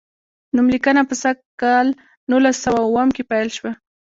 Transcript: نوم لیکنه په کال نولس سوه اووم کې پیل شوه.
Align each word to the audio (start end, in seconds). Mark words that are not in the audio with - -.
نوم 0.55 0.67
لیکنه 0.73 1.01
په 1.09 1.15
کال 1.61 1.87
نولس 2.29 2.57
سوه 2.65 2.79
اووم 2.83 3.09
کې 3.15 3.23
پیل 3.31 3.47
شوه. 3.57 3.71